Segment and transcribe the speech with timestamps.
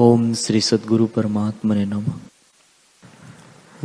[0.00, 2.04] ओम श्री सदगुरु परमात्मा ने नम।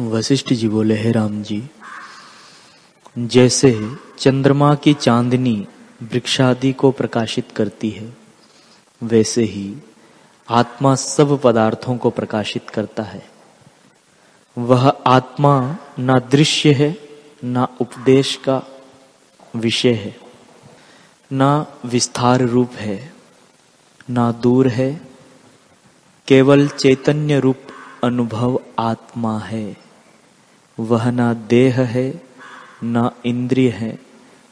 [0.10, 1.70] वशिष्ठ जी बोले, हे राम जी,
[3.18, 5.68] जैसे चंद्रमा की चांदनी
[6.04, 8.18] वृक्षादि को प्रकाशित करती है,
[9.04, 9.76] वैसे ही
[10.50, 13.24] आत्मा सब पदार्थों को प्रकाशित करता है।
[14.58, 16.98] वह आत्मा ना दृश्य है,
[17.44, 18.64] ना उपदेश का
[19.56, 20.16] विषय है,
[21.32, 23.14] ना विस्तार रूप है,
[24.10, 25.13] ना दूर है
[26.28, 27.58] केवल चैतन्य रूप
[28.04, 29.78] अनुभव आत्मा है।
[30.80, 32.22] वह ना देह है,
[32.84, 34.00] ना इंद्रिय है,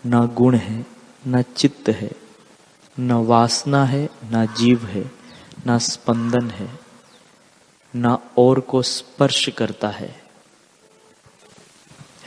[0.05, 0.85] ना गुण है,
[1.27, 2.11] ना चित्त है।
[2.99, 5.11] न वासना है, ना जीव है,
[5.65, 6.79] ना स्पंदन है,
[7.95, 10.23] ना और को स्पर्श करता है।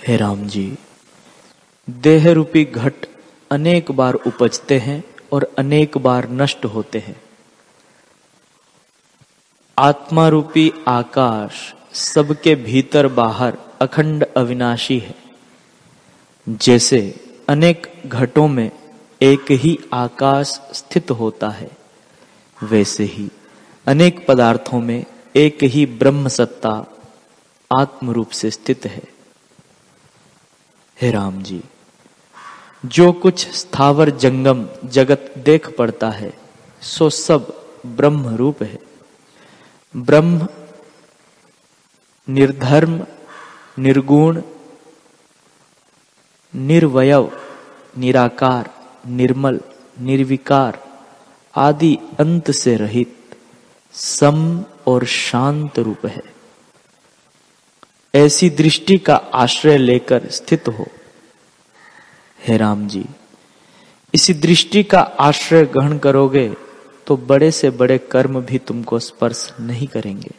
[0.08, 0.78] हे राम जी,
[1.90, 2.94] देह रूपी घट
[3.50, 7.33] अनेक बार उपजते हैं और अनेक बार नष्ट होते हैं।
[9.78, 15.14] आत्मा रूपी आकाश सबके भीतर बाहर अखंड अविनाशी है।
[16.48, 18.70] जैसे अनेक घटों में
[19.22, 21.70] एक ही आकाश स्थित होता है,
[22.64, 23.28] वैसे ही
[23.86, 25.04] अनेक पदार्थों में
[25.36, 26.86] एक ही ब्रह्म सत्ता
[27.70, 29.02] आत्म रूप से स्थित है।
[31.00, 31.62] हे राम जी,
[32.86, 36.32] जो कुछ स्थावर जंगम जगत देख पड़ता है,
[36.82, 37.54] सो सब
[37.86, 38.93] ब्रह्म रूप है।
[39.96, 40.48] ब्रह्म,
[42.28, 43.06] निर्धर्म,
[43.78, 44.42] निर्गुण,
[46.54, 47.40] निर्वयव,
[47.98, 48.70] निराकार,
[49.06, 49.60] निर्मल,
[50.00, 50.78] निर्विकार
[51.56, 53.38] आदि अंत से रहित
[53.92, 56.22] सम और शांत रूप है।
[58.14, 60.86] ऐसी दृष्टि का आश्रय लेकर स्थित हो।
[62.48, 63.04] हे राम जी,
[64.14, 66.56] इसी दृष्टि का आश्रय ग्रहण करोगे
[67.06, 70.30] तो बड़े से बड़े कर्म भी तुमको स्पर्श नहीं करेंगे।